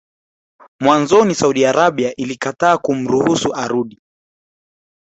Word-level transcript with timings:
Mwanzoni 0.79 1.35
Saudi 1.35 1.65
Arabia 1.65 2.15
ilikataa 2.15 2.77
kumruhusu 2.77 3.55
arudi 3.55 3.99